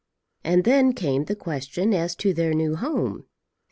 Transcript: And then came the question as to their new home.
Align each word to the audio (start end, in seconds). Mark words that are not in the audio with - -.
And 0.43 0.63
then 0.63 0.93
came 0.93 1.25
the 1.25 1.35
question 1.35 1.93
as 1.93 2.15
to 2.15 2.33
their 2.33 2.55
new 2.55 2.75
home. 2.75 3.25